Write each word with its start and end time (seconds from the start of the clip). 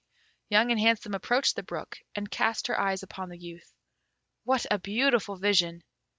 Young 0.49 0.71
and 0.71 0.79
Handsome 0.79 1.13
approached 1.13 1.55
the 1.55 1.61
brook, 1.61 1.99
and 2.15 2.31
cast 2.31 2.65
her 2.65 2.79
eyes 2.79 3.03
upon 3.03 3.29
the 3.29 3.37
youth. 3.37 3.71
What 4.45 4.65
a 4.71 4.79
beautiful 4.79 5.35
vision! 5.37 5.83